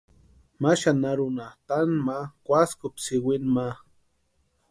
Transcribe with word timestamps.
Ma 0.61 0.71
xanharunha 0.81 1.47
taani 1.67 1.97
ma 2.07 2.17
kwaskuspti 2.45 3.01
sïwinu 3.05 3.49
ma. 3.55 3.67